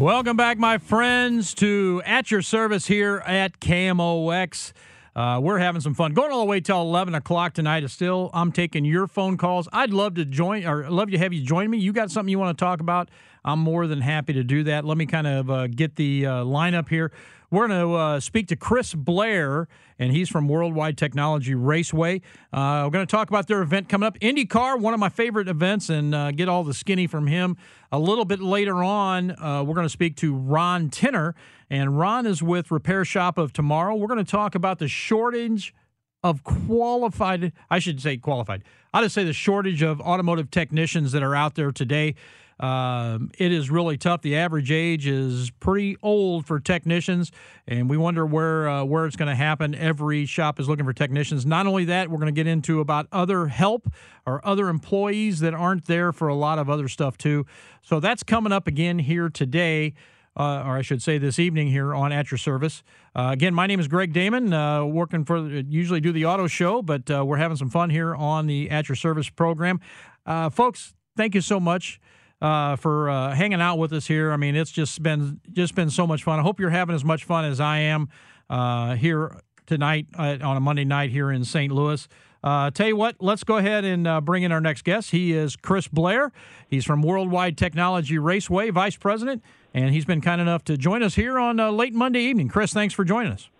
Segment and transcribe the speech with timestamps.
[0.00, 4.72] Welcome back, my friends, to At Your Service here at KMOX.
[5.14, 6.14] Uh, we're having some fun.
[6.14, 9.68] Going all the way till 11 o'clock tonight is still, I'm taking your phone calls.
[9.74, 11.76] I'd love to join, or love to have you join me.
[11.76, 13.10] You got something you want to talk about?
[13.44, 14.86] I'm more than happy to do that.
[14.86, 17.12] Let me kind of uh, get the uh, lineup here.
[17.52, 19.66] We're going to uh, speak to Chris Blair,
[19.98, 22.20] and he's from Worldwide Technology Raceway.
[22.52, 25.48] Uh, we're going to talk about their event coming up, IndyCar, one of my favorite
[25.48, 27.56] events, and uh, get all the skinny from him.
[27.90, 31.34] A little bit later on, uh, we're going to speak to Ron Tinner,
[31.68, 33.96] and Ron is with Repair Shop of Tomorrow.
[33.96, 35.74] We're going to talk about the shortage
[36.22, 38.62] of qualified, I should say qualified.
[38.94, 42.14] I just say the shortage of automotive technicians that are out there today.
[42.60, 44.20] Um, it is really tough.
[44.20, 47.32] The average age is pretty old for technicians,
[47.66, 49.74] and we wonder where uh, where it's going to happen.
[49.74, 51.46] Every shop is looking for technicians.
[51.46, 53.88] Not only that, we're going to get into about other help
[54.26, 57.46] or other employees that aren't there for a lot of other stuff too.
[57.80, 59.94] So that's coming up again here today.
[60.36, 62.84] Uh, or I should say this evening here on At Your Service.
[63.16, 66.82] Uh, again, my name is Greg Damon, uh, working for, usually do the auto show,
[66.82, 69.80] but uh, we're having some fun here on the At Your Service program.
[70.24, 71.98] Uh, folks, thank you so much
[72.40, 74.32] uh, for uh, hanging out with us here.
[74.32, 76.38] I mean, it's just been just been so much fun.
[76.38, 78.08] I hope you're having as much fun as I am
[78.48, 81.72] uh, here tonight uh, on a Monday night here in St.
[81.72, 82.06] Louis.
[82.42, 85.10] Uh, tell you what, let's go ahead and uh, bring in our next guest.
[85.10, 86.32] He is Chris Blair.
[86.68, 89.42] He's from Worldwide Technology Raceway, Vice President,
[89.74, 92.48] and he's been kind enough to join us here on late Monday evening.
[92.48, 93.50] Chris, thanks for joining us.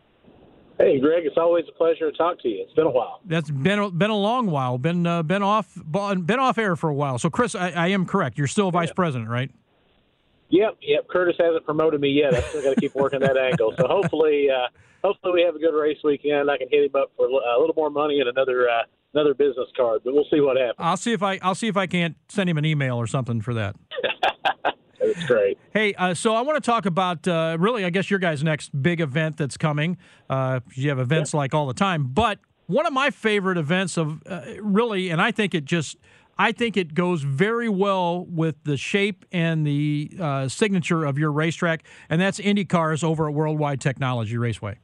[0.80, 2.62] Hey, Greg, it's always a pleasure to talk to you.
[2.62, 3.20] It's been a while.
[3.26, 4.78] That's been been a long while.
[4.78, 7.18] Been uh, been off been off air for a while.
[7.18, 8.38] So, Chris, I, I am correct.
[8.38, 9.50] You're still vice president, right?
[10.48, 11.06] Yep, yep.
[11.08, 12.34] Curtis hasn't promoted me yet.
[12.34, 13.74] I still got to keep working that angle.
[13.78, 14.68] So hopefully, uh,
[15.04, 16.50] hopefully we have a good race weekend.
[16.50, 19.68] I can hit him up for a little more money and another uh, another business
[19.76, 20.00] card.
[20.02, 20.76] But we'll see what happens.
[20.78, 23.42] I'll see if I I'll see if I can't send him an email or something
[23.42, 23.76] for that.
[25.26, 25.58] Great.
[25.72, 28.70] Hey, uh, so I want to talk about uh, really, I guess, your guys' next
[28.82, 29.96] big event that's coming.
[30.28, 34.22] Uh, you have events like all the time, but one of my favorite events of
[34.26, 35.96] uh, really, and I think it just,
[36.38, 41.32] I think it goes very well with the shape and the uh, signature of your
[41.32, 44.78] racetrack, and that's IndyCars over at Worldwide Technology Raceway.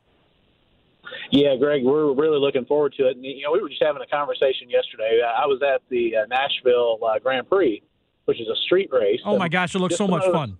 [1.30, 3.16] Yeah, Greg, we're really looking forward to it.
[3.16, 5.20] And, you know, we were just having a conversation yesterday.
[5.22, 7.82] I was at the uh, Nashville Grand Prix
[8.26, 9.20] which is a street race.
[9.24, 10.58] Oh my gosh, it looks so much fun.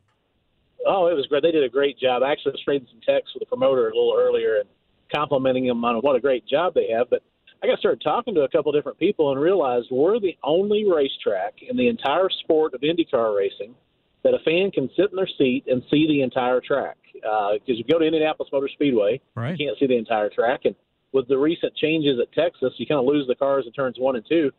[0.86, 1.42] Oh, it was great.
[1.42, 2.22] They did a great job.
[2.22, 4.68] I actually traded some texts with the promoter a little earlier and
[5.12, 7.10] complimenting them on what a great job they have.
[7.10, 7.22] But
[7.62, 10.84] I got started talking to a couple of different people and realized we're the only
[10.88, 13.74] racetrack in the entire sport of IndyCar racing
[14.22, 16.96] that a fan can sit in their seat and see the entire track.
[17.14, 19.58] Because uh, you go to Indianapolis Motor Speedway, right.
[19.58, 20.60] you can't see the entire track.
[20.64, 20.74] And
[21.12, 24.16] with the recent changes at Texas, you kind of lose the cars in turns one
[24.16, 24.52] and two.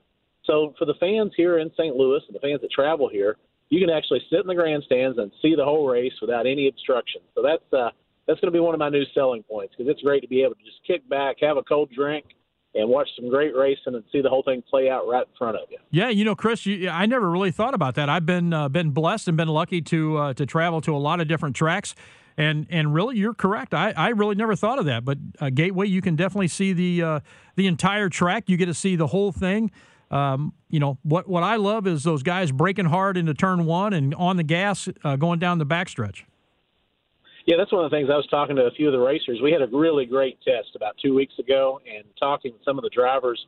[0.48, 1.96] So for the fans here in St.
[1.96, 3.38] Louis and the fans that travel here,
[3.70, 7.22] you can actually sit in the grandstands and see the whole race without any obstruction.
[7.36, 7.90] So that's uh,
[8.26, 10.42] that's going to be one of my new selling points because it's great to be
[10.42, 12.26] able to just kick back, have a cold drink,
[12.76, 15.58] and watch some great racing and see the whole thing play out right in front
[15.58, 15.78] of you.
[15.92, 18.10] Yeah, you know, Chris, you, I never really thought about that.
[18.10, 21.20] I've been uh, been blessed and been lucky to uh, to travel to a lot
[21.20, 21.96] of different tracks.
[22.40, 23.74] And and really, you're correct.
[23.74, 25.04] I, I really never thought of that.
[25.04, 27.20] But uh, Gateway, you can definitely see the uh,
[27.56, 28.44] the entire track.
[28.48, 29.72] You get to see the whole thing.
[30.10, 33.94] Um, you know what what I love is those guys breaking hard into turn one
[33.94, 36.24] and on the gas uh, going down the backstretch.
[37.46, 39.40] Yeah, that's one of the things I was talking to a few of the racers.
[39.42, 42.84] We had a really great test about two weeks ago, and talking with some of
[42.84, 43.46] the drivers,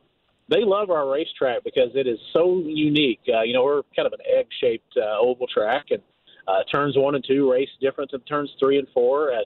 [0.48, 3.20] they love our racetrack because it is so unique.
[3.28, 6.00] Uh, you know, we're kind of an egg-shaped uh, oval track, and
[6.48, 9.44] uh, turns one and two race different than turns three and four at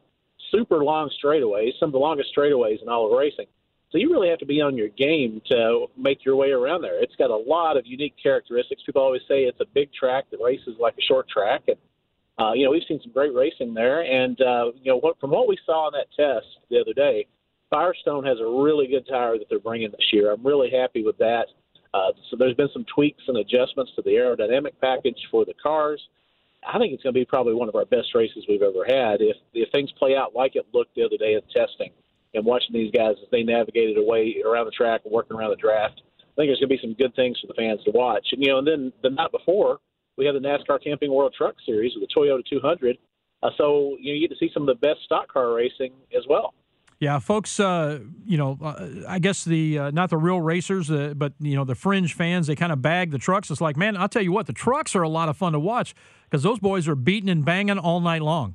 [0.53, 3.47] super long straightaways, some of the longest straightaways in all of racing.
[3.95, 7.01] So you really have to be on your game to make your way around there.
[7.01, 8.83] It's got a lot of unique characteristics.
[8.85, 11.77] People always say it's a big track that races like a short track, and
[12.37, 14.01] uh, you know we've seen some great racing there.
[14.01, 17.29] And uh, you know what, from what we saw on that test the other day,
[17.71, 20.33] Firestone has a really good tire that they're bringing this year.
[20.33, 21.47] I'm really happy with that.
[21.95, 26.03] Uh, so there's been some tweaks and adjustments to the aerodynamic package for the cars.
[26.67, 29.21] I think it's going to be probably one of our best races we've ever had
[29.21, 31.93] if if things play out like it looked the other day in testing
[32.35, 35.57] and watching these guys as they navigated away around the track and working around the
[35.57, 36.03] draft.
[36.21, 38.27] I think there's going to be some good things for the fans to watch.
[38.33, 39.79] And you know, and then the night before
[40.17, 42.99] we had the NASCAR Camping World Truck Series with the Toyota 200.
[43.43, 45.93] Uh, so you, know, you get to see some of the best stock car racing
[46.17, 46.55] as well.
[47.01, 47.61] Yeah, folks.
[47.61, 51.55] Uh, you know, uh, I guess the uh, not the real racers, uh, but you
[51.57, 52.47] know the fringe fans.
[52.47, 53.51] They kind of bag the trucks.
[53.51, 55.61] It's like, man, I'll tell you what, the trucks are a lot of fun to
[55.61, 55.95] watch
[56.25, 58.55] because those boys are beating and banging all night long.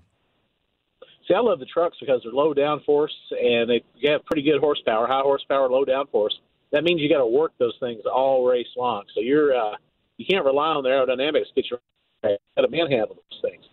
[1.30, 5.06] See, I love the trucks because they're low downforce and they have pretty good horsepower,
[5.06, 6.34] high horsepower, low downforce.
[6.72, 9.04] That means you got to work those things all race long.
[9.14, 9.76] So you're uh,
[10.18, 11.80] you can't rely on the aerodynamics to get your
[12.24, 13.64] got to manhandle those things.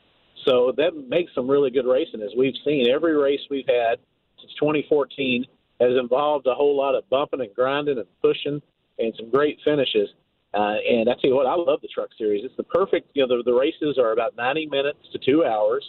[0.47, 2.89] So that makes some really good racing, as we've seen.
[2.89, 3.99] Every race we've had
[4.41, 5.45] since 2014
[5.81, 8.63] has involved a whole lot of bumping and grinding and pushing
[8.99, 10.09] and some great finishes.
[10.55, 12.45] Uh, and I tell you what, I love the truck series.
[12.45, 13.11] It's the perfect.
[13.15, 15.85] You know, the, the races are about 90 minutes to two hours.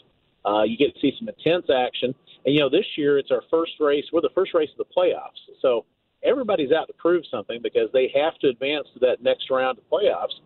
[0.48, 2.16] Uh, you get to see some intense action.
[2.46, 4.06] And, you know, this year it's our first race.
[4.14, 5.42] We're the first race of the playoffs.
[5.62, 5.86] So
[6.24, 9.84] everybody's out to prove something because they have to advance to that next round of
[9.92, 10.40] playoffs.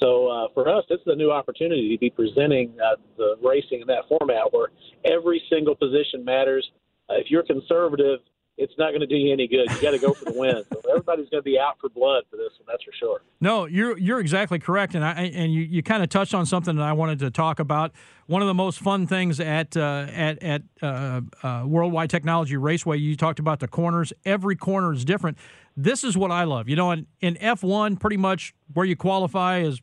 [0.00, 3.80] So uh, for us, this is a new opportunity to be presenting uh, the racing
[3.80, 4.68] in that format where
[5.04, 6.70] every single position matters.
[7.08, 8.20] Uh, if you're conservative,
[8.58, 9.70] it's not going to do you any good.
[9.70, 10.64] You got to go for the win.
[10.72, 12.66] So everybody's going to be out for blood for this one.
[12.66, 13.20] That's for sure.
[13.40, 16.76] No, you're you're exactly correct, and I and you, you kind of touched on something
[16.76, 17.92] that I wanted to talk about.
[18.26, 22.98] One of the most fun things at uh, at at uh, uh, Worldwide Technology Raceway,
[22.98, 24.12] you talked about the corners.
[24.24, 25.36] Every corner is different.
[25.76, 26.68] This is what I love.
[26.68, 29.82] You know, in, in F1, pretty much where you qualify is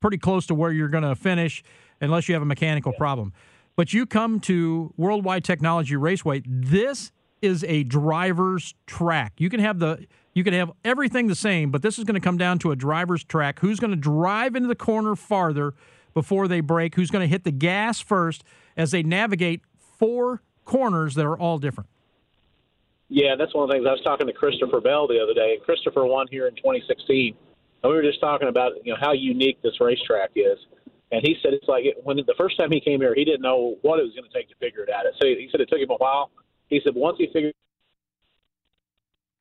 [0.00, 1.62] pretty close to where you're going to finish,
[2.00, 2.98] unless you have a mechanical yeah.
[2.98, 3.32] problem.
[3.76, 6.42] But you come to Worldwide Technology Raceway.
[6.44, 7.12] This
[7.44, 9.34] is a driver's track.
[9.36, 12.20] You can have the you can have everything the same, but this is going to
[12.20, 13.60] come down to a driver's track.
[13.60, 15.74] Who's going to drive into the corner farther
[16.12, 16.96] before they brake?
[16.96, 18.42] Who's going to hit the gas first
[18.76, 21.88] as they navigate four corners that are all different?
[23.08, 25.58] Yeah, that's one of the things I was talking to Christopher Bell the other day.
[25.64, 27.36] Christopher won here in 2016,
[27.82, 30.58] and we were just talking about you know how unique this racetrack is.
[31.12, 33.76] And he said it's like when the first time he came here, he didn't know
[33.82, 35.04] what it was going to take to figure it out.
[35.20, 36.30] So he said it took him a while
[36.74, 37.54] he said once he figures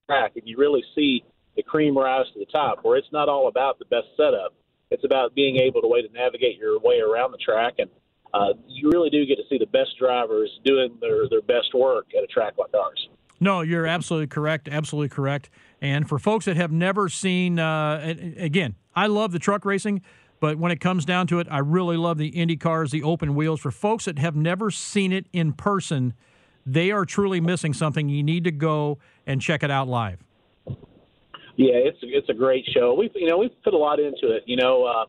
[0.08, 1.24] track and you really see
[1.56, 4.54] the cream rise to the top, where it's not all about the best setup.
[4.92, 7.90] It's about being able to way to navigate your way around the track, and
[8.34, 12.08] uh, you really do get to see the best drivers doing their their best work
[12.16, 13.10] at a track like ours.
[13.40, 14.70] No, you're absolutely correct.
[14.70, 15.50] Absolutely correct.
[15.82, 20.02] And for folks that have never seen, uh, again, I love the truck racing,
[20.40, 23.36] but when it comes down to it, I really love the Indy cars, the open
[23.36, 23.60] wheels.
[23.60, 26.14] For folks that have never seen it in person,
[26.65, 28.10] they are truly missing something.
[28.10, 30.24] You need to go and check it out live.
[31.56, 32.94] Yeah, it's it's a great show.
[32.94, 34.44] We've you know we've put a lot into it.
[34.45, 35.06] You know, uh,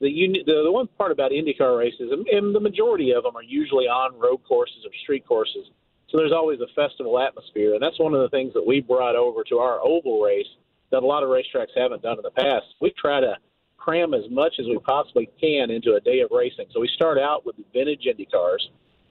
[0.00, 0.10] the,
[0.44, 3.84] the the one part about IndyCar races, and, and the majority of them are usually
[3.84, 5.66] on road courses or street courses.
[6.10, 9.16] So there's always a festival atmosphere, and that's one of the things that we brought
[9.16, 10.46] over to our oval race
[10.90, 12.66] that a lot of racetracks haven't done in the past.
[12.80, 13.36] We try to
[13.76, 16.66] cram as much as we possibly can into a day of racing.
[16.72, 18.68] So we start out with the vintage Indy cars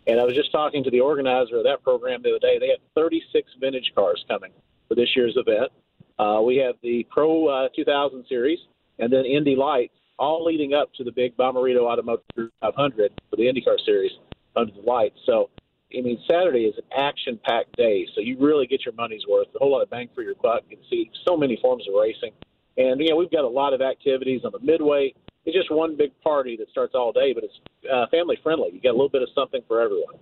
[0.07, 2.60] and I was just talking to the organizer of that program the other day.
[2.60, 4.51] They have 36 vintage cars coming
[4.88, 5.72] for this year's event.
[6.19, 8.60] Uh, we have the Pro uh, 2000 series
[9.00, 12.24] and then Indy Lights, all leading up to the big Bommarito Automotive
[12.62, 14.12] 500 for the IndyCar series
[14.55, 15.17] under the lights.
[15.25, 15.50] So,
[15.98, 19.48] I mean, Saturday is an action-packed day, so you really get your money's worth.
[19.55, 20.62] A whole lot of bang for your buck.
[20.69, 22.31] You can see so many forms of racing,
[22.77, 25.13] and you know we've got a lot of activities on the midway
[25.45, 27.59] it's just one big party that starts all day, but it's
[27.91, 28.69] uh, family friendly.
[28.73, 30.15] You get a little bit of something for everyone.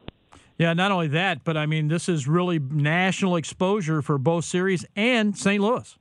[0.58, 4.86] Yeah, not only that, but I mean, this is really national exposure for both series
[4.96, 5.62] and St.
[5.62, 5.98] Louis.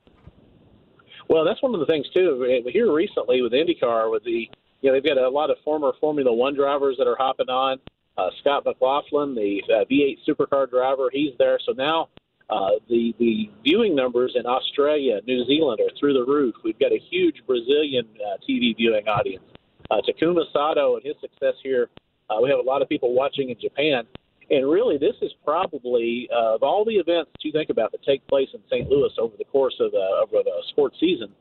[1.28, 2.62] Well, that's one of the things too.
[2.66, 4.50] Here recently with IndyCar, with the
[4.80, 7.78] you know they've got a lot of former Formula One drivers that are hopping on.
[8.18, 11.58] Uh, Scott McLaughlin, the uh, V8 supercar driver, he's there.
[11.64, 12.08] So now
[12.50, 16.54] uh, the the viewing numbers in Australia, New Zealand are through the roof.
[16.64, 19.45] We've got a huge Brazilian uh, TV viewing audience.
[19.90, 21.88] Uh, Takuma Sato and his success here,
[22.28, 24.04] uh, we have a lot of people watching in Japan.
[24.50, 28.02] And really, this is probably uh, of all the events that you think about that
[28.02, 28.88] take place in St.
[28.88, 31.33] Louis over the course of a, of a sports season.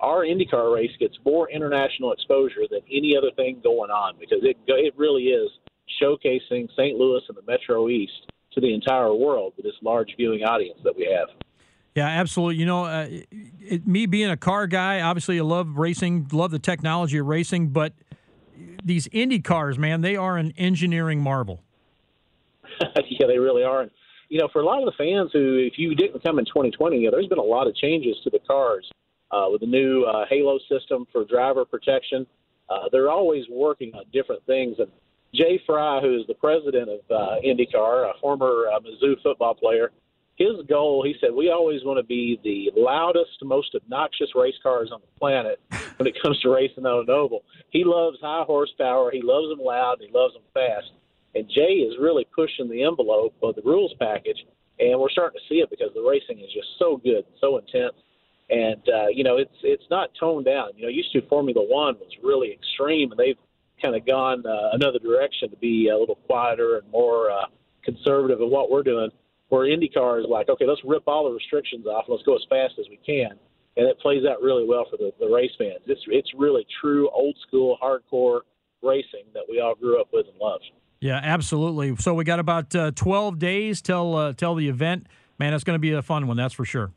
[0.00, 4.56] Our IndyCar race gets more international exposure than any other thing going on because it
[4.66, 5.50] it really is
[6.02, 6.96] showcasing St.
[6.96, 10.96] Louis and the Metro East to the entire world with this large viewing audience that
[10.96, 11.28] we have.
[11.94, 12.56] Yeah, absolutely.
[12.56, 13.06] You know, uh,
[13.60, 17.68] it, me being a car guy, obviously I love racing, love the technology of racing,
[17.68, 17.92] but
[18.82, 21.62] these Indy cars, man, they are an engineering marvel.
[22.80, 23.88] yeah, they really are.
[24.28, 26.98] You know, for a lot of the fans who, if you didn't come in 2020,
[26.98, 28.90] you know, there's been a lot of changes to the cars
[29.30, 32.26] uh, with the new uh, Halo system for driver protection.
[32.68, 34.76] Uh, they're always working on different things.
[34.78, 34.88] And
[35.34, 39.90] Jay Frye, who is the president of uh, IndyCar, a former uh, Mizzou football player,
[40.36, 44.90] his goal, he said, we always want to be the loudest, most obnoxious race cars
[44.92, 45.60] on the planet
[45.96, 47.44] when it comes to racing on oval.
[47.70, 49.10] He loves high horsepower.
[49.12, 49.98] He loves them loud.
[50.00, 50.90] He loves them fast.
[51.34, 54.38] And Jay is really pushing the envelope of the rules package,
[54.78, 57.94] and we're starting to see it because the racing is just so good, so intense.
[58.50, 60.70] And uh, you know, it's it's not toned down.
[60.76, 63.38] You know, used to Formula One was really extreme, and they've
[63.84, 67.46] kind of gone uh, another direction to be a little quieter and more uh,
[67.84, 69.10] conservative in what we're doing
[69.48, 72.74] where IndyCar is like, okay, let's rip all the restrictions off let's go as fast
[72.78, 73.38] as we can.
[73.76, 75.80] And it plays out really well for the, the race fans.
[75.86, 78.40] It's it's really true old school hardcore
[78.82, 80.64] racing that we all grew up with and loved.
[81.00, 81.96] Yeah, absolutely.
[81.96, 85.08] So we got about uh, 12 days till uh, till the event.
[85.38, 86.92] Man, it's going to be a fun one, that's for sure.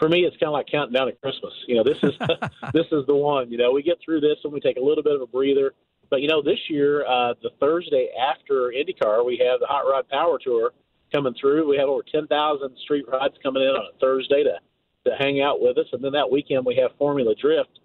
[0.00, 1.52] For me, it's kind of like counting down to Christmas.
[1.68, 2.16] You know, this is
[2.72, 3.52] this is the one.
[3.52, 5.74] You know, we get through this and we take a little bit of a breather.
[6.08, 10.08] But you know, this year, uh, the Thursday after IndyCar, we have the Hot Rod
[10.08, 10.72] Power Tour
[11.12, 11.68] coming through.
[11.68, 14.58] We have over 10,000 street rides coming in on a Thursday to,
[15.10, 15.86] to hang out with us.
[15.92, 17.78] And then that weekend we have Formula Drift.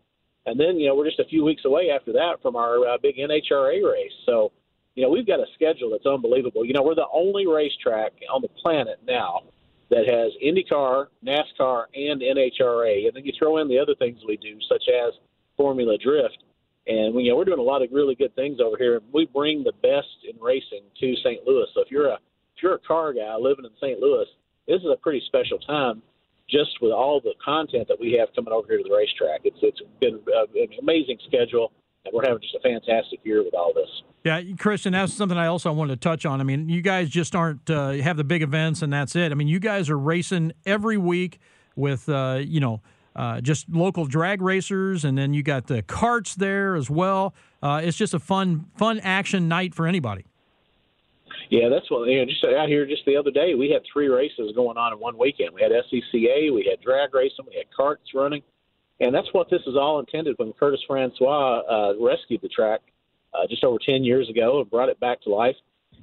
[0.45, 2.97] And then, you know, we're just a few weeks away after that from our uh,
[3.01, 4.13] big NHRA race.
[4.25, 4.51] So,
[4.93, 6.63] you know, we've got a schedule that's unbelievable.
[6.63, 9.41] You know, we're the only racetrack on the planet now
[9.89, 13.07] that has IndyCar, NASCAR, and NHRA.
[13.07, 15.13] And then you throw in the other things we do, such as
[15.57, 16.43] Formula Drift.
[16.87, 19.01] And we, you know, we're doing a lot of really good things over here.
[19.11, 21.45] We bring the best in racing to St.
[21.45, 21.67] Louis.
[21.73, 22.19] So if you're a
[22.55, 23.99] if you're a car guy living in St.
[23.99, 24.25] Louis,
[24.67, 26.01] this is a pretty special time
[26.49, 29.41] just with all the content that we have coming over here to the racetrack.
[29.43, 31.71] It's it's been an amazing schedule,
[32.05, 33.89] and we're having just a fantastic year with all this.
[34.25, 36.41] Yeah, Christian, that's something I also wanted to touch on.
[36.41, 39.31] I mean, you guys just aren't uh, have the big events and that's it.
[39.31, 41.39] I mean, you guys are racing every week
[41.75, 42.81] with uh, you know.
[43.15, 47.33] Uh, just local drag racers, and then you got the karts there as well.
[47.63, 50.25] Uh, it's just a fun, fun action night for anybody.
[51.49, 52.09] Yeah, that's what.
[52.09, 54.91] You know, just out here, just the other day, we had three races going on
[54.91, 55.51] in one weekend.
[55.53, 58.41] We had SCCA, we had drag racing, we had karts running,
[58.99, 60.35] and that's what this is all intended.
[60.37, 62.81] When Curtis Francois uh, rescued the track
[63.35, 65.55] uh, just over ten years ago and brought it back to life,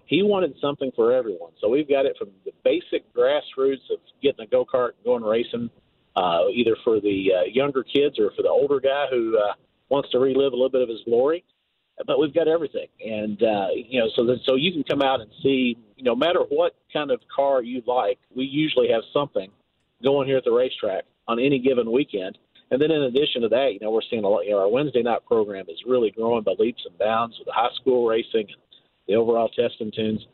[0.07, 1.53] he wanted something for everyone.
[1.61, 5.23] So we've got it from the basic grassroots of getting a go kart and going
[5.23, 5.71] racing,
[6.17, 9.55] uh, either for the uh, younger kids or for the older guy who uh,
[9.89, 11.45] wants to relive a little bit of his glory
[12.07, 15.21] but we've got everything, and uh, you know, so that, so you can come out
[15.21, 19.03] and see, you know, no matter what kind of car you like, we usually have
[19.13, 19.51] something
[20.03, 22.37] going here at the racetrack on any given weekend.
[22.73, 24.47] And then in addition to that, you know, we're seeing a lot.
[24.47, 27.53] You know, our Wednesday night program is really growing by leaps and bounds with the
[27.53, 28.57] high school racing and
[29.07, 30.27] the overall testing tunes.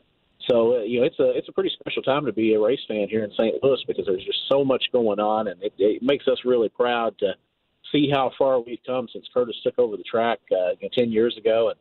[0.49, 2.79] So uh, you know, it's a it's a pretty special time to be a race
[2.87, 3.61] fan here in St.
[3.61, 7.19] Louis because there's just so much going on, and it, it makes us really proud
[7.19, 7.33] to
[7.91, 11.71] see how far we've come since Curtis took over the track uh, ten years ago,
[11.71, 11.79] and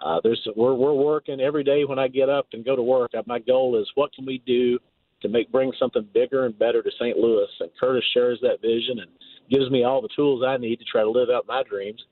[0.00, 3.10] uh, there's we're we're working every day when I get up and go to work.
[3.26, 4.78] My goal is what can we do
[5.22, 7.16] to make bring something bigger and better to St.
[7.16, 9.10] Louis, and Curtis shares that vision and
[9.50, 12.02] gives me all the tools I need to try to live out my dreams.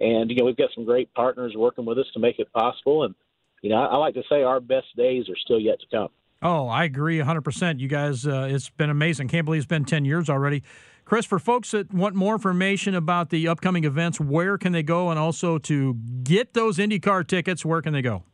[0.00, 3.04] And you know we've got some great partners working with us to make it possible,
[3.04, 3.14] and
[3.62, 6.08] you know I, I like to say our best days are still yet to come.
[6.42, 7.80] Oh, I agree 100%.
[7.80, 9.28] You guys, uh, it's been amazing.
[9.28, 10.62] Can't believe it's been 10 years already.
[11.06, 15.08] Chris, for folks that want more information about the upcoming events, where can they go?
[15.08, 18.24] And also to get those IndyCar tickets, where can they go?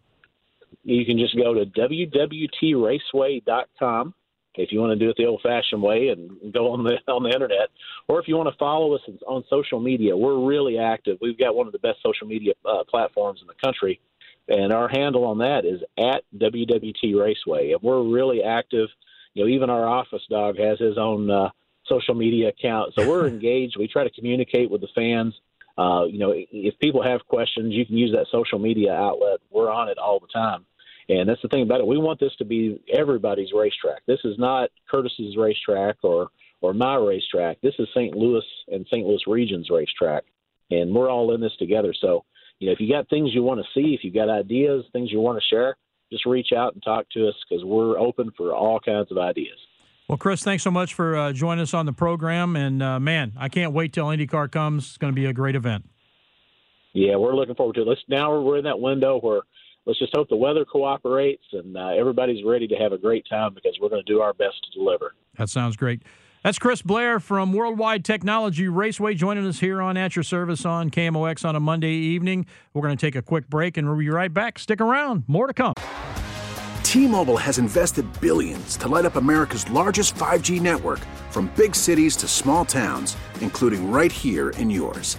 [0.82, 4.14] You can just go to www.raceway.com
[4.54, 7.30] if you want to do it the old-fashioned way and go on the on the
[7.30, 7.68] internet,
[8.08, 10.16] or if you want to follow us on social media.
[10.16, 11.18] We're really active.
[11.20, 14.00] We've got one of the best social media uh, platforms in the country,
[14.48, 18.88] and our handle on that is at WWT Raceway, and we're really active.
[19.34, 21.50] You know, even our office dog has his own uh,
[21.86, 22.94] social media account.
[22.96, 23.76] So we're engaged.
[23.78, 25.34] We try to communicate with the fans.
[25.78, 29.38] Uh, you know, if people have questions, you can use that social media outlet.
[29.50, 30.66] We're on it all the time.
[31.10, 31.86] And that's the thing about it.
[31.88, 34.06] We want this to be everybody's racetrack.
[34.06, 36.28] This is not Curtis's racetrack or
[36.60, 37.60] or my racetrack.
[37.62, 38.14] This is St.
[38.14, 39.04] Louis and St.
[39.04, 40.22] Louis Region's racetrack,
[40.70, 41.92] and we're all in this together.
[42.00, 42.24] So,
[42.60, 45.10] you know, if you got things you want to see, if you got ideas, things
[45.10, 45.76] you want to share,
[46.12, 49.58] just reach out and talk to us because we're open for all kinds of ideas.
[50.06, 52.54] Well, Chris, thanks so much for uh, joining us on the program.
[52.54, 54.88] And uh, man, I can't wait till IndyCar comes.
[54.88, 55.88] It's going to be a great event.
[56.92, 57.88] Yeah, we're looking forward to it.
[57.88, 59.42] Let's, now we're in that window where
[59.86, 63.54] let's just hope the weather cooperates and uh, everybody's ready to have a great time
[63.54, 65.14] because we're going to do our best to deliver.
[65.36, 66.02] That sounds great.
[66.42, 70.90] That's Chris Blair from Worldwide Technology Raceway joining us here on At Your Service on
[70.90, 72.46] KMOX on a Monday evening.
[72.72, 74.58] We're going to take a quick break and we'll be right back.
[74.58, 75.74] Stick around, more to come.
[76.82, 82.16] T Mobile has invested billions to light up America's largest 5G network from big cities
[82.16, 85.18] to small towns, including right here in yours.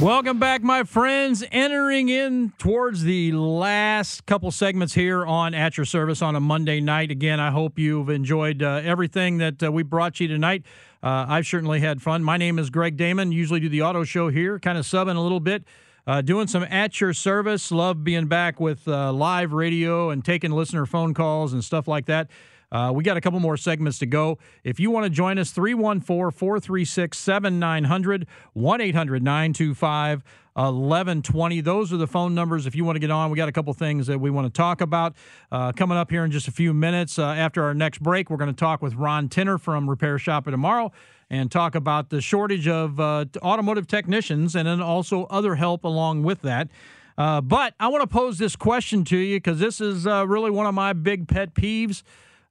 [0.00, 1.44] Welcome back, my friends.
[1.52, 6.80] Entering in towards the last couple segments here on At Your Service on a Monday
[6.80, 7.10] night.
[7.10, 10.64] Again, I hope you've enjoyed uh, everything that uh, we brought you tonight.
[11.02, 12.24] Uh, I've certainly had fun.
[12.24, 13.30] My name is Greg Damon.
[13.30, 15.64] Usually do the auto show here, kind of subbing a little bit,
[16.06, 17.70] uh, doing some At Your Service.
[17.70, 22.06] Love being back with uh, live radio and taking listener phone calls and stuff like
[22.06, 22.28] that.
[22.72, 24.38] Uh, we got a couple more segments to go.
[24.62, 31.60] If you want to join us, 314 436 7900, 1 800 925 1120.
[31.60, 33.30] Those are the phone numbers if you want to get on.
[33.30, 35.14] We got a couple things that we want to talk about.
[35.50, 38.36] Uh, coming up here in just a few minutes uh, after our next break, we're
[38.36, 40.92] going to talk with Ron Tinner from Repair Shop Tomorrow
[41.30, 46.24] and talk about the shortage of uh, automotive technicians and then also other help along
[46.24, 46.68] with that.
[47.16, 50.50] Uh, but I want to pose this question to you because this is uh, really
[50.50, 52.02] one of my big pet peeves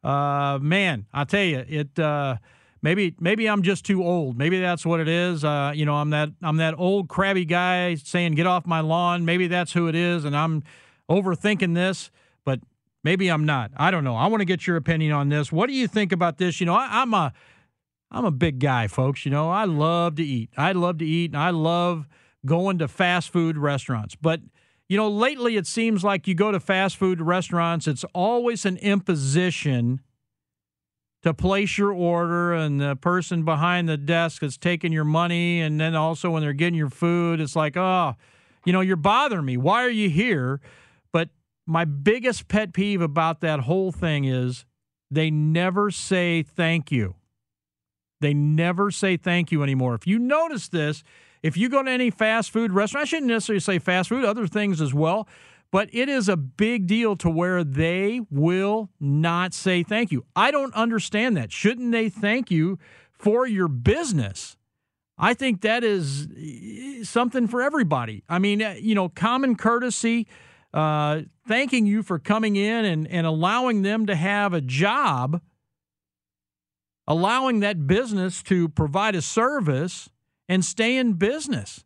[0.03, 2.37] uh, man, I tell you, it uh,
[2.81, 4.37] maybe maybe I'm just too old.
[4.37, 5.43] Maybe that's what it is.
[5.43, 9.25] Uh, you know, I'm that I'm that old crabby guy saying get off my lawn.
[9.25, 10.63] Maybe that's who it is, and I'm
[11.09, 12.11] overthinking this.
[12.45, 12.61] But
[13.03, 13.71] maybe I'm not.
[13.75, 14.15] I don't know.
[14.15, 15.51] I want to get your opinion on this.
[15.51, 16.59] What do you think about this?
[16.59, 17.33] You know, I, I'm a
[18.11, 19.25] I'm a big guy, folks.
[19.25, 20.49] You know, I love to eat.
[20.57, 22.07] I love to eat, and I love
[22.45, 24.15] going to fast food restaurants.
[24.15, 24.41] But
[24.87, 28.77] you know, lately it seems like you go to fast food restaurants, it's always an
[28.77, 30.01] imposition
[31.21, 35.61] to place your order, and the person behind the desk is taking your money.
[35.61, 38.15] And then also when they're getting your food, it's like, oh,
[38.65, 39.57] you know, you're bothering me.
[39.57, 40.59] Why are you here?
[41.11, 41.29] But
[41.67, 44.65] my biggest pet peeve about that whole thing is
[45.11, 47.15] they never say thank you.
[48.21, 49.95] They never say thank you anymore.
[49.95, 51.03] If you notice this,
[51.41, 54.47] if you go to any fast food restaurant, I shouldn't necessarily say fast food, other
[54.47, 55.27] things as well,
[55.71, 60.25] but it is a big deal to where they will not say thank you.
[60.35, 61.51] I don't understand that.
[61.51, 62.77] Shouldn't they thank you
[63.11, 64.57] for your business?
[65.17, 68.23] I think that is eh, something for everybody.
[68.27, 70.27] I mean, eh, you know, common courtesy,
[70.73, 75.41] uh, thanking you for coming in and, and allowing them to have a job,
[77.09, 80.09] allowing that business to provide a service
[80.47, 81.83] and stay in business.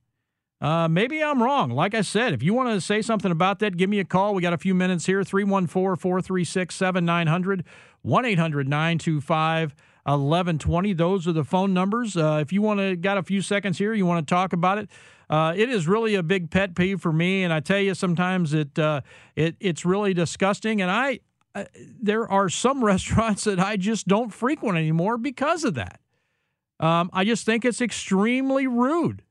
[0.62, 1.72] Uh, maybe I'm wrong.
[1.72, 4.36] Like I said, if you want to say something about that, give me a call.
[4.36, 7.64] We got a few minutes here 314 436 7900,
[8.02, 10.94] 1 800 925 1120.
[10.94, 12.16] Those are the phone numbers.
[12.16, 14.78] Uh, if you want to, got a few seconds here, you want to talk about
[14.78, 14.90] it.
[15.30, 18.54] Uh, it is really a big pet peeve for me, and I tell you, sometimes
[18.54, 19.02] it, uh,
[19.36, 20.82] it it's really disgusting.
[20.82, 21.22] And I,
[21.56, 26.00] uh, there are some restaurants that I just don't frequent anymore because of that.
[26.80, 29.24] Um, I just think it's extremely rude.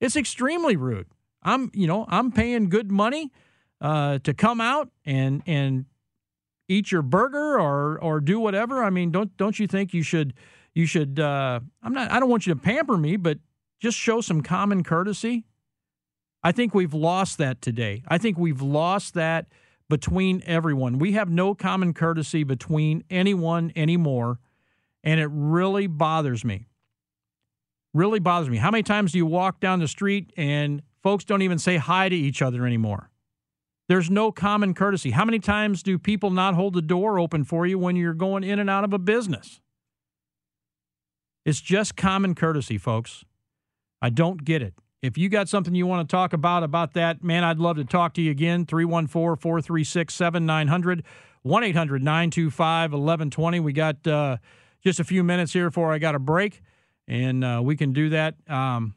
[0.00, 1.06] It's extremely rude.
[1.42, 3.30] I'm, you know, I'm paying good money
[3.80, 5.84] uh, to come out and and
[6.68, 8.82] eat your burger or or do whatever.
[8.82, 10.34] I mean, don't don't you think you should
[10.74, 11.20] you should?
[11.20, 12.10] Uh, I'm not.
[12.10, 13.38] I don't want you to pamper me, but
[13.80, 15.44] just show some common courtesy.
[16.42, 18.02] I think we've lost that today.
[18.08, 19.46] I think we've lost that
[19.88, 20.98] between everyone.
[20.98, 24.38] We have no common courtesy between anyone anymore
[25.04, 26.66] and it really bothers me.
[27.92, 28.56] Really bothers me.
[28.56, 32.08] How many times do you walk down the street and folks don't even say hi
[32.08, 33.10] to each other anymore?
[33.86, 35.10] There's no common courtesy.
[35.10, 38.42] How many times do people not hold the door open for you when you're going
[38.42, 39.60] in and out of a business?
[41.44, 43.24] It's just common courtesy, folks.
[44.00, 44.74] I don't get it.
[45.04, 47.84] If you got something you want to talk about about that, man, I'd love to
[47.84, 48.64] talk to you again.
[48.64, 51.04] 314 436 7900
[51.42, 53.60] 1 800 925 1120.
[53.60, 54.38] We got uh,
[54.82, 56.62] just a few minutes here before I got a break,
[57.06, 58.36] and uh, we can do that.
[58.48, 58.94] Um,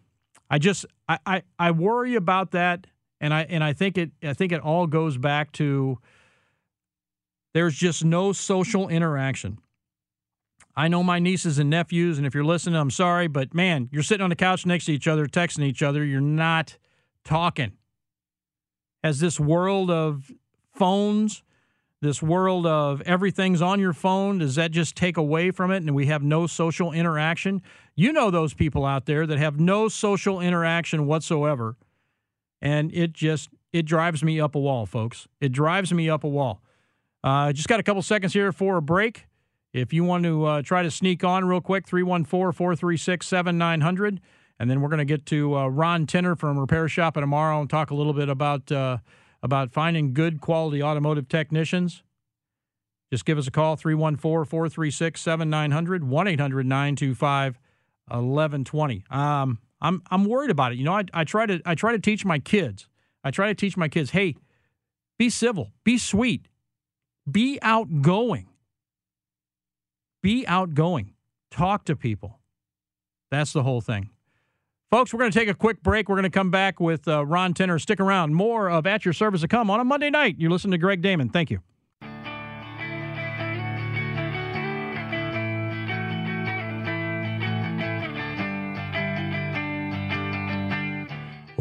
[0.50, 2.88] I just I, I, I worry about that,
[3.20, 6.00] and I and I think it I think it all goes back to
[7.54, 9.60] there's just no social interaction.
[10.78, 14.04] I know my nieces and nephews, and if you're listening, I'm sorry, but man, you're
[14.04, 16.06] sitting on the couch next to each other, texting each other.
[16.06, 16.78] You're not
[17.26, 17.72] talking.
[19.04, 20.32] As this world of
[20.76, 21.42] phones,
[22.00, 25.96] this world of everything's on your phone, does that just take away from it and
[25.96, 27.64] we have no social interaction?
[27.96, 31.76] You know those people out there that have no social interaction whatsoever.
[32.62, 35.28] And it just it drives me up a wall, folks.
[35.42, 36.62] It drives me up a wall.
[37.24, 39.26] Uh, just got a couple seconds here for a break.
[39.78, 44.20] If you want to uh, try to sneak on real quick, 314 436 7900.
[44.60, 47.70] And then we're going to get to uh, Ron Tinner from Repair Shop tomorrow and
[47.70, 48.98] talk a little bit about, uh,
[49.44, 52.02] about finding good quality automotive technicians.
[53.12, 57.60] Just give us a call, 314 436 7900, 1 800 925
[58.08, 59.04] 1120.
[59.12, 60.80] Um, I'm, I'm worried about it.
[60.80, 62.90] You know, I, I, try to, I try to teach my kids,
[63.24, 64.36] I try to teach my kids, hey,
[65.20, 66.48] be civil, be sweet,
[67.30, 68.48] be outgoing
[70.28, 71.14] be outgoing,
[71.52, 72.42] talk to people.
[73.32, 74.10] That's the whole thing.
[74.92, 76.10] Folks, we're going to take a quick break.
[76.10, 77.80] We're going to come back with uh, Ron Tenner.
[77.80, 78.34] Stick around.
[78.34, 80.36] More of At Your Service to come on a Monday night.
[80.38, 81.30] You listen to Greg Damon.
[81.30, 81.62] Thank you.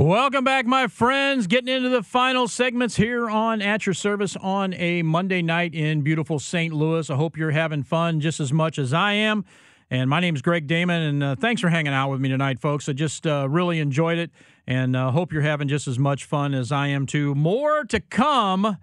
[0.07, 1.49] Welcome back, my friends.
[1.49, 6.03] Getting into the final segments here on At Your Service on a Monday night in
[6.03, 6.73] beautiful St.
[6.73, 7.11] Louis.
[7.11, 9.45] I hope you're having fun just as much as I am.
[9.91, 12.61] And my name is Greg Damon, and uh, thanks for hanging out with me tonight,
[12.61, 12.89] folks.
[12.89, 14.31] I just uh, really enjoyed it,
[14.65, 17.35] and uh, hope you're having just as much fun as I am too.
[17.35, 18.77] More to come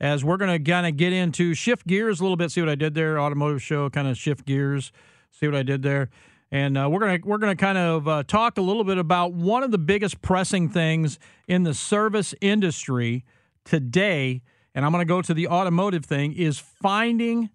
[0.00, 2.52] as we're going to kind of get into shift gears a little bit.
[2.52, 3.20] See what I did there?
[3.20, 4.92] Automotive show, kind of shift gears.
[5.30, 6.08] See what I did there?
[6.52, 9.62] And uh, we're gonna we're gonna kind of uh, talk a little bit about one
[9.62, 13.24] of the biggest pressing things in the service industry
[13.64, 14.42] today.
[14.74, 17.50] And I'm gonna go to the automotive thing is finding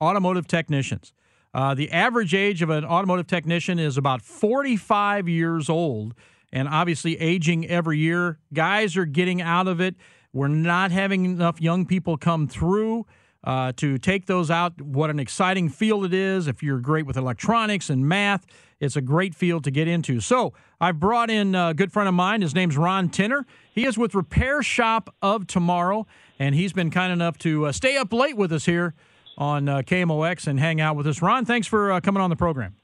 [0.00, 1.12] automotive technicians.
[1.54, 6.14] Uh, the average age of an automotive technician is about 45 years old,
[6.52, 8.38] and obviously aging every year.
[8.52, 9.96] Guys are getting out of it.
[10.32, 13.06] We're not having enough young people come through
[13.44, 14.80] uh, to take those out.
[14.80, 16.48] What an exciting field it is.
[16.48, 18.46] If you're great with electronics and math,
[18.80, 20.20] it's a great field to get into.
[20.20, 22.42] So I've brought in a good friend of mine.
[22.42, 23.46] His name's Ron Tinner.
[23.72, 26.06] He is with Repair Shop of Tomorrow,
[26.38, 28.94] and he's been kind enough to uh, stay up late with us here
[29.38, 31.22] on uh, KMOX and hang out with us.
[31.22, 32.74] Ron, thanks for uh, coming on the program.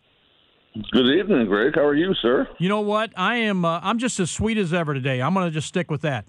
[0.93, 1.75] Good evening, Greg.
[1.75, 2.49] How are you, sir?
[2.59, 3.13] You know what?
[3.15, 3.65] I am.
[3.65, 5.21] Uh, I'm just as sweet as ever today.
[5.21, 6.25] I'm going to just stick with that.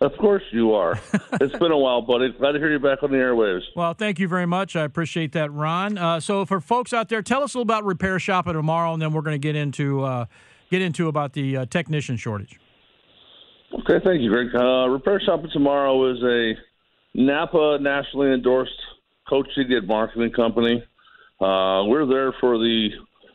[0.00, 0.98] Of course you are.
[1.40, 2.32] it's been a while, buddy.
[2.32, 3.62] Glad to hear you back on the airwaves.
[3.76, 4.74] Well, thank you very much.
[4.74, 5.98] I appreciate that, Ron.
[5.98, 9.02] Uh, so, for folks out there, tell us a little about Repair Shop tomorrow, and
[9.02, 10.24] then we're going to get into uh,
[10.70, 12.58] get into about the uh, technician shortage.
[13.72, 14.54] Okay, thank you, Greg.
[14.54, 16.54] Uh, Repair Shop tomorrow is a
[17.14, 18.72] Napa nationally endorsed
[19.28, 20.82] coaching and marketing company.
[21.40, 22.88] Uh, we're there for the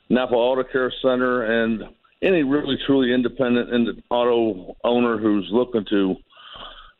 [0.10, 1.84] Napa Auto Care Center and
[2.22, 6.16] any really truly independent auto owner who's looking to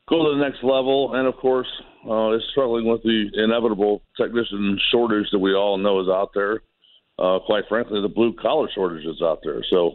[0.10, 1.68] go to the next level, and of course,
[2.10, 6.62] uh, is struggling with the inevitable technician shortage that we all know is out there.
[7.18, 9.64] Uh, quite frankly, the blue collar shortage is out there.
[9.70, 9.94] So,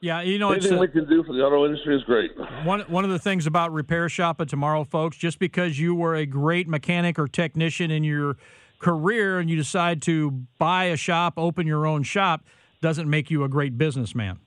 [0.00, 2.32] yeah, you know, anything a, we can do for the auto industry is great.
[2.64, 6.14] One one of the things about Repair Shop at Tomorrow, folks, just because you were
[6.14, 8.36] a great mechanic or technician in your
[8.80, 12.44] career and you decide to buy a shop, open your own shop,
[12.80, 14.40] doesn't make you a great businessman.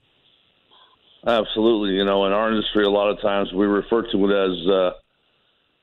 [1.26, 1.96] Absolutely.
[1.96, 4.92] You know, in our industry, a lot of times we refer to it as uh,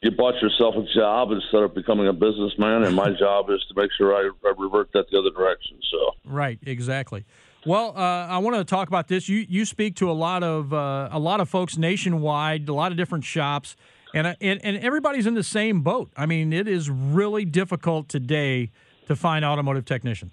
[0.02, 3.80] you bought yourself a job instead of becoming a businessman, and my job is to
[3.80, 5.78] make sure I, I revert that the other direction.
[5.90, 7.24] So right, exactly.
[7.66, 9.28] Well, uh, I want to talk about this.
[9.28, 12.90] You you speak to a lot of uh, a lot of folks nationwide, a lot
[12.92, 13.76] of different shops,
[14.14, 16.10] and, uh, and and everybody's in the same boat.
[16.16, 18.70] I mean, it is really difficult today
[19.08, 20.32] to find automotive technicians.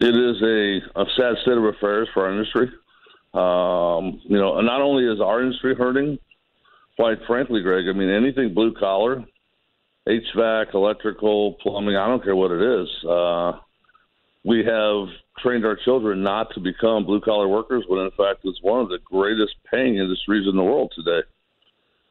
[0.00, 2.70] It is a, a sad state of affairs for our industry.
[3.34, 6.18] Um, you know, not only is our industry hurting,
[6.96, 9.24] quite frankly, Greg, I mean, anything blue collar,
[10.08, 12.88] HVAC, electrical, plumbing, I don't care what it is.
[13.04, 13.52] Uh,
[14.44, 15.08] we have
[15.42, 18.88] trained our children not to become blue collar workers when in fact it's one of
[18.88, 21.26] the greatest paying industries in the world today.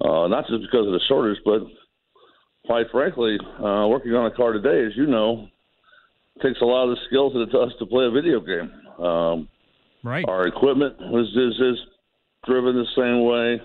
[0.03, 1.61] Uh, not just because of the shortage, but
[2.65, 5.47] quite frankly, uh, working on a car today, as you know,
[6.41, 9.05] takes a lot of the skills that it does to play a video game.
[9.05, 9.47] Um,
[10.03, 10.25] right.
[10.27, 11.77] Our equipment is, is, is
[12.45, 13.61] driven the same way,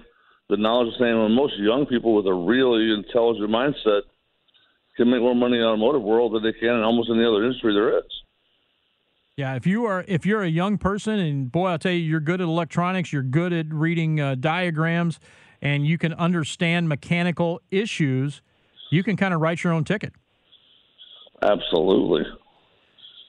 [0.49, 1.17] the knowledge is the same.
[1.17, 4.03] And most young people with a really intelligent mindset
[4.97, 7.45] can make more money in the automotive world than they can in almost any other
[7.45, 8.05] industry there is.
[9.37, 12.19] Yeah, if you are if you're a young person and boy, I'll tell you, you're
[12.19, 15.21] good at electronics, you're good at reading uh, diagrams,
[15.63, 18.43] and you can understand mechanical issues,
[18.91, 20.13] you can kind of write your own ticket.
[21.41, 22.25] Absolutely.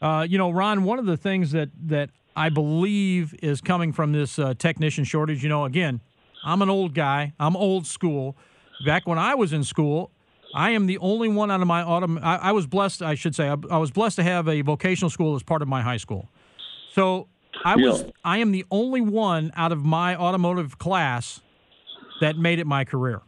[0.01, 4.11] Uh, you know, Ron, one of the things that that I believe is coming from
[4.11, 5.43] this uh, technician shortage.
[5.43, 6.01] You know, again,
[6.43, 7.33] I'm an old guy.
[7.39, 8.37] I'm old school.
[8.85, 10.11] Back when I was in school,
[10.53, 12.19] I am the only one out of my autumn.
[12.21, 15.09] I, I, was blessed, I should say, I, I, was blessed to have a vocational
[15.09, 16.29] school as part of my high school.
[16.93, 17.27] So
[17.63, 18.11] I was, yeah.
[18.23, 21.41] I am the only one out of my automotive class
[22.21, 23.21] that made it my career.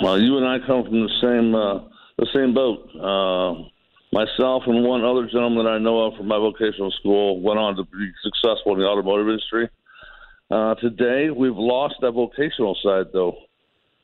[0.00, 1.80] Well, you and I come from the same uh,
[2.18, 2.88] the same boat.
[2.94, 3.68] Uh,
[4.12, 7.76] myself and one other gentleman that I know of from my vocational school went on
[7.76, 9.68] to be successful in the automotive industry.
[10.50, 13.36] Uh, today, we've lost that vocational side, though.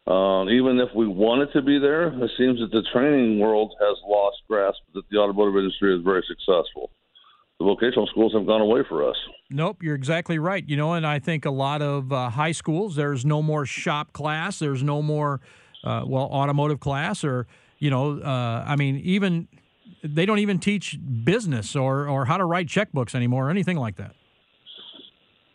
[0.06, 3.96] Um, even if we wanted to be there, it seems that the training world has
[4.06, 6.90] lost grasp that the automotive industry is very successful.
[7.58, 9.16] The vocational schools have gone away for us.
[9.48, 10.68] Nope, you're exactly right.
[10.68, 14.12] You know, and I think a lot of uh, high schools, there's no more shop
[14.12, 15.40] class, there's no more,
[15.82, 17.46] uh, well, automotive class, or,
[17.78, 19.48] you know, uh, I mean, even
[20.04, 23.96] they don't even teach business or, or how to write checkbooks anymore or anything like
[23.96, 24.14] that.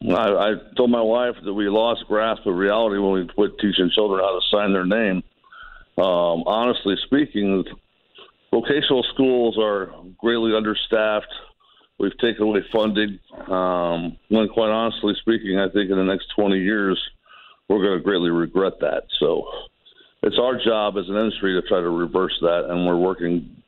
[0.10, 3.92] I, I told my wife that we lost grasp of reality when we quit teaching
[3.94, 5.24] children how to sign their name.
[5.98, 7.64] Um, honestly speaking,
[8.52, 11.28] vocational schools are greatly understaffed.
[12.00, 13.20] We've taken away funding.
[13.52, 16.98] Um, when, quite honestly speaking, I think in the next 20 years,
[17.68, 19.04] we're going to greatly regret that.
[19.20, 19.44] So
[20.24, 23.62] it's our job as an industry to try to reverse that, and we're working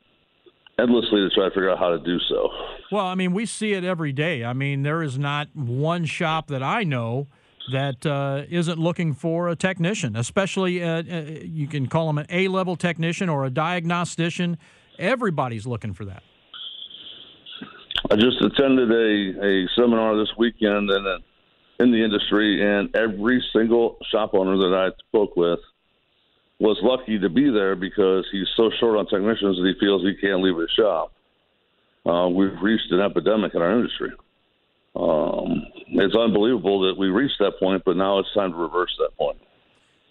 [0.78, 2.48] endlessly to try to figure out how to do so.
[2.90, 4.44] Well, I mean, we see it every day.
[4.44, 7.28] I mean, there is not one shop that I know
[7.70, 12.26] that uh, not looking for a technician, especially uh, uh, you can call them an
[12.28, 14.58] A level technician or a diagnostician.
[14.98, 16.22] Everybody's looking for that.
[18.10, 21.18] I just attended a, a seminar this weekend in,
[21.80, 25.60] in the industry, and every single shop owner that I spoke with
[26.62, 30.14] was lucky to be there because he's so short on technicians that he feels he
[30.14, 31.12] can't leave his shop.
[32.06, 34.12] Uh, we've reached an epidemic in our industry.
[34.94, 39.10] Um, it's unbelievable that we reached that point, but now it's time to reverse that
[39.18, 39.38] point.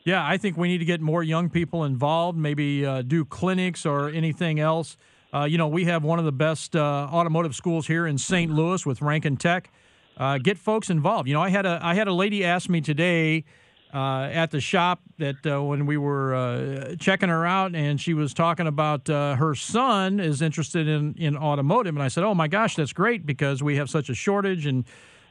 [0.04, 3.86] Yeah, I think we need to get more young people involved, maybe uh, do clinics
[3.86, 4.98] or anything else.
[5.34, 8.52] Uh, you know, we have one of the best uh, automotive schools here in St.
[8.52, 9.72] Louis with Ranken Tech.
[10.18, 11.30] Uh, get folks involved.
[11.30, 13.46] You know, I had a I had a lady ask me today
[13.94, 18.14] uh, at the shop that uh, when we were uh, checking her out, and she
[18.14, 22.34] was talking about uh, her son is interested in in automotive, and I said, "Oh
[22.34, 24.86] my gosh, that's great because we have such a shortage." And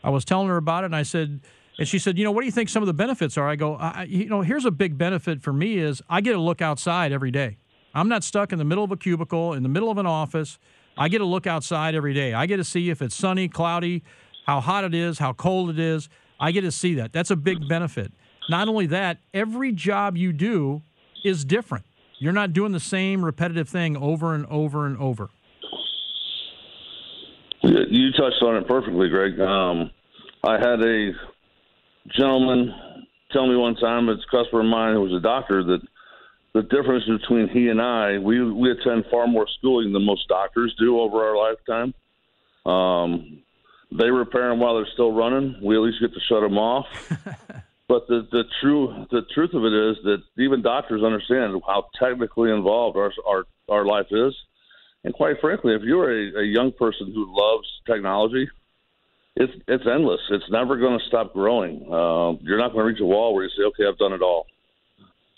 [0.05, 1.41] I was telling her about it, and I said.
[1.79, 3.57] And she said, "You know, what do you think some of the benefits are?" I
[3.57, 6.61] go, I, "You know, here's a big benefit for me is I get to look
[6.61, 7.57] outside every day.
[7.95, 10.59] I'm not stuck in the middle of a cubicle in the middle of an office.
[10.99, 12.35] I get to look outside every day.
[12.35, 14.03] I get to see if it's sunny, cloudy,
[14.47, 16.09] how hot it is, how cold it is.
[16.39, 17.13] I get to see that.
[17.13, 18.13] That's a big benefit.
[18.51, 20.83] Not only that, every job you do
[21.25, 21.85] is different.
[22.19, 25.31] You're not doing the same repetitive thing over and over and over.
[27.63, 29.39] You touched on it perfectly, Greg.
[29.39, 29.93] Um,
[30.43, 31.13] I had a
[32.19, 32.75] gentleman
[33.31, 35.81] tell me one time, it's a customer of mine who was a doctor, that
[36.53, 40.75] the difference between he and I, we we attend far more schooling than most doctors
[40.77, 41.95] do over our lifetime.
[42.67, 43.43] Um,
[43.93, 45.57] they repair them while they're still running.
[45.63, 46.87] We at least get to shut them off.
[47.91, 52.53] But the the true the truth of it is that even doctors understand how technically
[52.53, 54.33] involved our our our life is,
[55.03, 58.49] and quite frankly, if you're a, a young person who loves technology,
[59.35, 60.21] it's it's endless.
[60.31, 61.83] It's never going to stop growing.
[61.83, 64.23] Uh, you're not going to reach a wall where you say, "Okay, I've done it
[64.23, 64.47] all."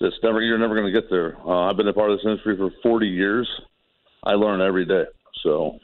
[0.03, 1.39] It's never you're never going to get there.
[1.47, 3.49] Uh, I've been a part of this industry for 40 years.
[4.25, 5.05] I learn every day.
[5.43, 5.79] So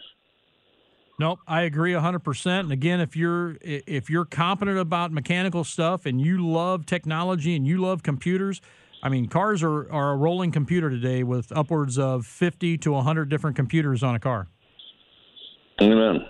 [1.19, 2.61] Nope, I agree 100%.
[2.61, 7.67] And again, if you're if you're competent about mechanical stuff and you love technology and
[7.67, 8.61] you love computers,
[9.03, 13.29] I mean, cars are, are a rolling computer today with upwards of 50 to 100
[13.29, 14.47] different computers on a car.
[15.81, 16.21] Amen.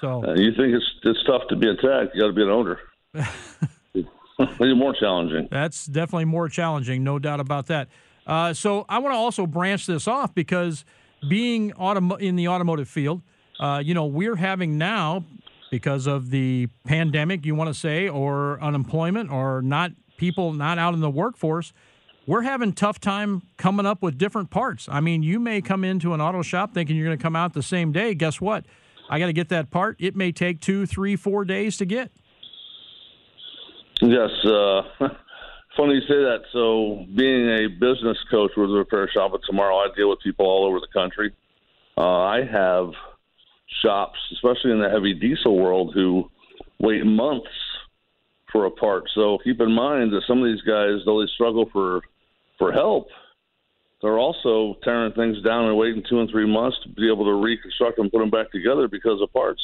[0.00, 2.14] So uh, you think it's it's tough to be attacked?
[2.14, 2.78] You got to be an owner.
[3.94, 4.08] it's
[4.60, 5.48] more challenging.
[5.50, 7.88] That's definitely more challenging, no doubt about that.
[8.26, 10.84] Uh, so I want to also branch this off because
[11.28, 13.22] being autom- in the automotive field,
[13.60, 15.24] uh, you know, we're having now
[15.70, 20.94] because of the pandemic, you want to say, or unemployment, or not people not out
[20.94, 21.72] in the workforce.
[22.26, 24.88] We're having tough time coming up with different parts.
[24.90, 27.52] I mean, you may come into an auto shop thinking you're going to come out
[27.52, 28.14] the same day.
[28.14, 28.64] Guess what?
[29.08, 29.96] I got to get that part.
[30.00, 32.10] It may take two, three, four days to get.
[34.02, 34.82] Yes, uh,
[35.76, 36.40] funny you say that.
[36.52, 40.46] So, being a business coach with a repair shop at tomorrow, I deal with people
[40.46, 41.32] all over the country.
[41.96, 42.92] Uh, I have
[43.82, 46.30] shops, especially in the heavy diesel world, who
[46.80, 47.48] wait months
[48.52, 49.04] for a part.
[49.14, 52.00] So keep in mind that some of these guys, though they struggle for
[52.58, 53.08] for help,
[54.00, 57.34] they're also tearing things down and waiting two and three months to be able to
[57.34, 59.60] reconstruct and put them back together because of parts.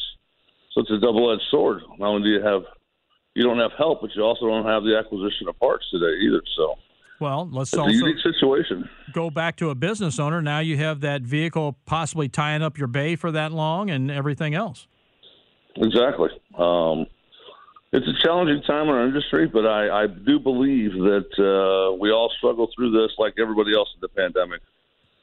[0.73, 1.83] So it's a double-edged sword.
[1.99, 2.63] Not only do you have
[3.35, 6.43] you don't have help, but you also don't have the acquisition of parts today either.
[6.57, 6.75] So
[7.23, 8.89] well, let's it's also a unique situation.
[9.13, 10.43] Go back to a business owner.
[10.43, 14.55] Now you have that vehicle possibly tying up your bay for that long and everything
[14.55, 14.87] else.
[15.77, 16.29] Exactly.
[16.59, 17.07] Um,
[17.93, 22.11] it's a challenging time in our industry, but I, I do believe that uh, we
[22.11, 24.61] all struggle through this like everybody else in the pandemic.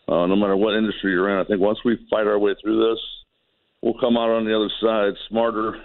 [0.07, 2.89] Uh, no matter what industry you're in, I think once we fight our way through
[2.89, 2.99] this,
[3.81, 5.81] we'll come out on the other side smarter,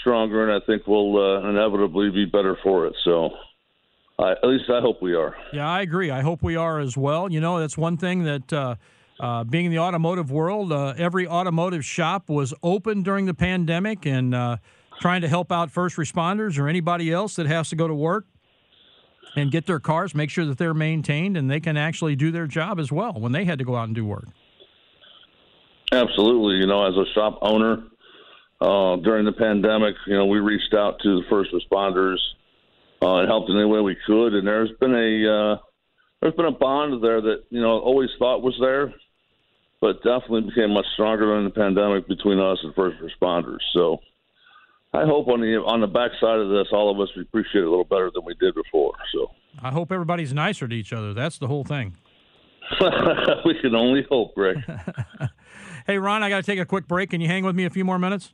[0.00, 2.94] stronger, and I think we'll uh, inevitably be better for it.
[3.04, 3.30] So,
[4.18, 5.36] I, at least I hope we are.
[5.52, 6.10] Yeah, I agree.
[6.10, 7.30] I hope we are as well.
[7.30, 8.52] You know, that's one thing that.
[8.52, 8.74] Uh,
[9.18, 14.04] uh, being in the automotive world, uh, every automotive shop was open during the pandemic,
[14.04, 14.58] and uh,
[15.00, 18.26] trying to help out first responders or anybody else that has to go to work
[19.36, 22.46] and get their cars, make sure that they're maintained and they can actually do their
[22.46, 24.26] job as well when they had to go out and do work.
[25.92, 26.56] Absolutely.
[26.56, 27.84] You know, as a shop owner
[28.60, 32.18] uh, during the pandemic, you know, we reached out to the first responders
[33.02, 34.34] uh, and helped in any way we could.
[34.34, 35.56] And there's been a uh,
[36.20, 38.92] there's been a bond there that you know always thought was there,
[39.80, 43.60] but definitely became much stronger during the pandemic between us and first responders.
[43.72, 43.98] So
[44.92, 47.70] I hope on the on the backside of this, all of us appreciate it a
[47.70, 48.94] little better than we did before.
[49.12, 49.30] So
[49.62, 51.12] I hope everybody's nicer to each other.
[51.14, 51.96] That's the whole thing.
[53.44, 54.58] we can only hope, Rick.
[55.86, 57.10] hey, Ron, I got to take a quick break.
[57.10, 58.32] Can you hang with me a few more minutes?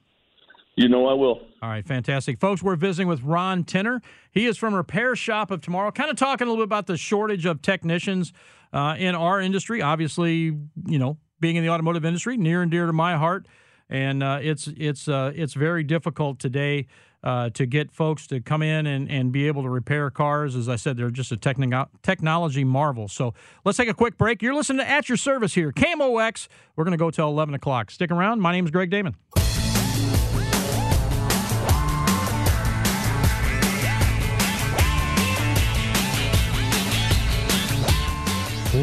[0.75, 1.43] You know I will.
[1.61, 2.41] All right, fantastic.
[2.41, 4.01] Folks, we're visiting with Ron Tinner.
[4.31, 6.97] He is from Repair Shop of Tomorrow, kind of talking a little bit about the
[6.97, 8.33] shortage of technicians
[8.73, 9.83] uh, in our industry.
[9.83, 10.57] Obviously,
[10.87, 13.47] you know, being in the automotive industry, near and dear to my heart
[13.93, 16.87] and uh, it's it's uh, it's very difficult today
[17.23, 20.57] uh, to get folks to come in and, and be able to repair cars.
[20.57, 23.07] As I said, they're just a techni- technology marvel.
[23.07, 24.43] So let's take a quick break.
[24.43, 26.49] You're listening to At Your Service here, KMOX.
[26.75, 27.91] We're going to go till 11 o'clock.
[27.91, 28.41] Stick around.
[28.41, 29.15] My name is Greg Damon.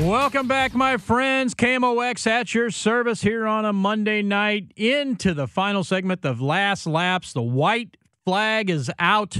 [0.10, 1.54] Welcome back, my friends.
[1.54, 6.88] KMOX at your service here on a Monday night into the final segment of Last
[6.88, 7.32] Laps.
[7.32, 7.96] The white
[8.26, 9.38] flag is out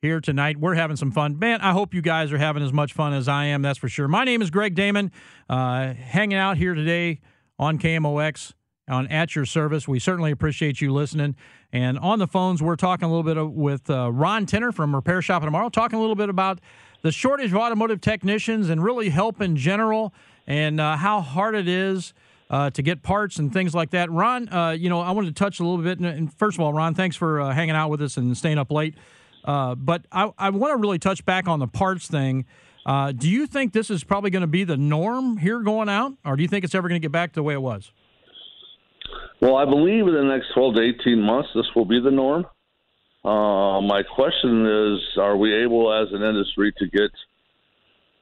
[0.00, 0.56] here tonight.
[0.56, 1.38] We're having some fun.
[1.38, 3.90] Man, I hope you guys are having as much fun as I am, that's for
[3.90, 4.08] sure.
[4.08, 5.12] My name is Greg Damon,
[5.50, 7.20] uh, hanging out here today
[7.58, 8.54] on KMOX
[8.88, 9.86] on At Your Service.
[9.86, 11.36] We certainly appreciate you listening.
[11.70, 15.20] And on the phones, we're talking a little bit with uh, Ron Tinner from Repair
[15.20, 16.60] Shop Tomorrow, talking a little bit about
[17.02, 20.12] the shortage of automotive technicians and really help in general
[20.46, 22.12] and uh, how hard it is
[22.50, 24.10] uh, to get parts and things like that.
[24.10, 25.98] Ron, uh, you know, I wanted to touch a little bit.
[26.00, 28.70] And first of all, Ron, thanks for uh, hanging out with us and staying up
[28.70, 28.94] late.
[29.44, 32.44] Uh, but I, I want to really touch back on the parts thing.
[32.84, 36.14] Uh, do you think this is probably going to be the norm here going out,
[36.24, 37.92] or do you think it's ever going to get back to the way it was?
[39.40, 42.46] Well, I believe in the next 12 to 18 months, this will be the norm.
[43.22, 47.10] Uh, my question is, are we able as an industry to get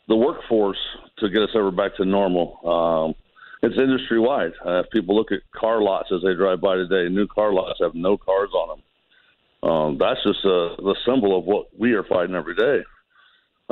[0.08, 0.78] the workforce
[1.18, 2.58] to get us ever back to normal?
[2.66, 3.14] Um,
[3.62, 4.52] it's industry wide.
[4.64, 7.78] Uh, if people look at car lots as they drive by today, new car lots
[7.80, 9.70] have no cars on them.
[9.70, 12.80] Um, that's just uh, the symbol of what we are fighting every day.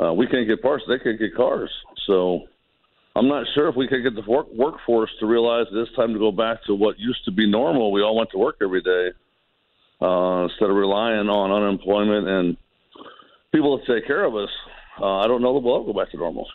[0.01, 1.71] Uh, we can't get parts; they can't get cars.
[2.05, 2.41] So
[3.15, 6.19] I'm not sure if we could get the work- workforce to realize it's time to
[6.19, 7.91] go back to what used to be normal.
[7.91, 9.09] We all went to work every day
[10.01, 12.57] uh, instead of relying on unemployment and
[13.53, 14.49] people to take care of us.
[14.99, 16.47] Uh, I don't know that we'll go back to normal.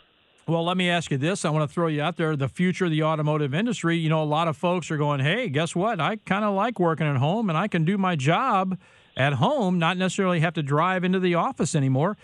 [0.45, 1.45] Well, let me ask you this.
[1.45, 2.35] I want to throw you out there.
[2.35, 5.47] The future of the automotive industry, you know, a lot of folks are going, hey,
[5.47, 6.01] guess what?
[6.01, 8.77] I kind of like working at home and I can do my job
[9.15, 12.17] at home, not necessarily have to drive into the office anymore.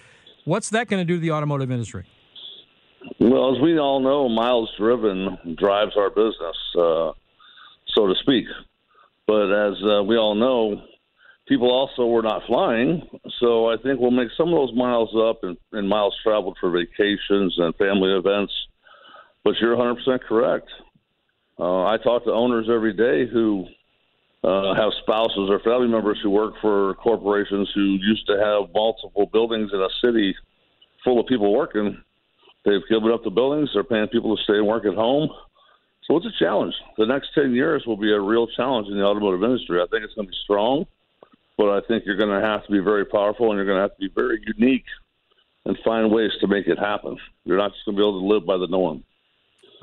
[0.44, 2.06] What's that going to do to the automotive industry?
[3.20, 7.12] Well, as we all know, miles driven drives our business, uh,
[7.96, 8.46] so to speak.
[9.28, 10.82] But as uh, we all know,
[11.50, 13.02] people also were not flying.
[13.40, 16.70] So I think we'll make some of those miles up and, and miles traveled for
[16.70, 18.54] vacations and family events.
[19.44, 20.70] But you're 100% correct.
[21.60, 23.66] Uh, I talk to owners every day who
[24.44, 29.26] uh, have spouses or family members who work for corporations who used to have multiple
[29.34, 30.36] buildings in a city
[31.04, 32.02] full of people working.
[32.64, 33.72] They've given up the buildings.
[33.74, 35.30] They're paying people to stay and work at home.
[36.06, 36.76] So it's a challenge.
[36.98, 39.82] The next 10 years will be a real challenge in the automotive industry.
[39.82, 40.86] I think it's going to be strong,
[41.60, 43.82] but I think you're going to have to be very powerful and you're going to
[43.82, 44.86] have to be very unique
[45.66, 47.18] and find ways to make it happen.
[47.44, 49.04] You're not just going to be able to live by the norm.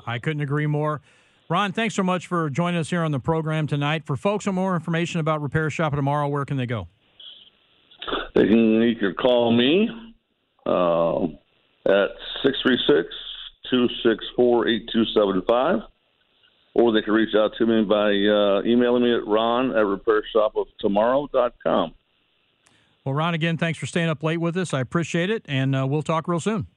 [0.03, 1.01] I couldn't agree more.
[1.49, 4.07] Ron, thanks so much for joining us here on the program tonight.
[4.07, 6.87] For folks with more information about Repair Shop tomorrow, where can they go?
[8.33, 9.87] They can you can call me
[10.65, 11.25] uh,
[11.85, 12.09] at
[12.43, 13.07] 636
[13.69, 15.81] 264 8275,
[16.77, 21.93] or they can reach out to me by uh, emailing me at ron at repairshopoftomorrow.com.
[23.03, 24.73] Well, Ron, again, thanks for staying up late with us.
[24.73, 26.67] I appreciate it, and uh, we'll talk real soon.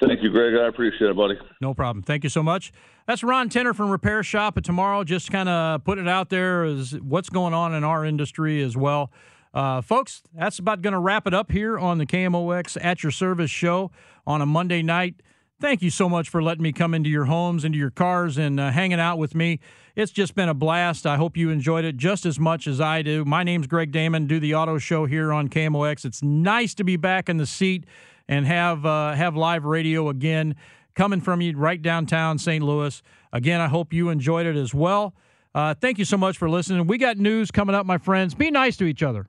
[0.00, 0.54] Thank you, Greg.
[0.54, 1.34] I appreciate it, buddy.
[1.60, 2.02] No problem.
[2.02, 2.72] Thank you so much.
[3.06, 5.04] That's Ron Tenner from Repair Shop at Tomorrow.
[5.04, 8.76] Just kind of put it out there as what's going on in our industry as
[8.76, 9.12] well.
[9.52, 13.12] Uh, folks, that's about going to wrap it up here on the KMOX At Your
[13.12, 13.90] Service show
[14.26, 15.16] on a Monday night.
[15.64, 18.60] Thank you so much for letting me come into your homes, into your cars, and
[18.60, 19.60] uh, hanging out with me.
[19.96, 21.06] It's just been a blast.
[21.06, 23.24] I hope you enjoyed it just as much as I do.
[23.24, 26.04] My name's Greg Damon, do the auto show here on KMOX.
[26.04, 27.86] It's nice to be back in the seat
[28.28, 30.54] and have uh, have live radio again
[30.94, 32.62] coming from you right downtown St.
[32.62, 33.02] Louis.
[33.32, 35.14] Again, I hope you enjoyed it as well.
[35.54, 36.86] Uh, thank you so much for listening.
[36.86, 38.34] We got news coming up, my friends.
[38.34, 39.28] Be nice to each other.